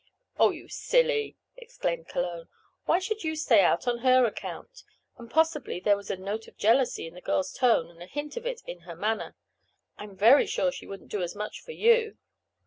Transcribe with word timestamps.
"Oh, 0.39 0.49
you 0.49 0.67
silly!" 0.67 1.37
exclaimed 1.55 2.07
Cologne. 2.07 2.47
"Why 2.85 2.97
should 2.97 3.23
you 3.23 3.35
stay 3.35 3.61
out 3.61 3.87
on 3.87 3.99
her 3.99 4.25
account?" 4.25 4.81
and, 5.19 5.29
possibly 5.29 5.79
there 5.79 5.95
was 5.95 6.09
a 6.09 6.17
note 6.17 6.47
of 6.47 6.57
jealousy 6.57 7.05
in 7.05 7.13
the 7.13 7.21
girl's 7.21 7.53
tone, 7.53 7.87
and 7.91 8.01
a 8.01 8.07
hint 8.07 8.35
of 8.35 8.47
it 8.47 8.63
in 8.65 8.79
her 8.79 8.95
manner. 8.95 9.35
"I'm 9.99 10.15
very 10.15 10.47
sure 10.47 10.71
she 10.71 10.87
wouldn't 10.87 11.11
do 11.11 11.21
as 11.21 11.35
much 11.35 11.59
for 11.61 11.73
you." 11.73 12.17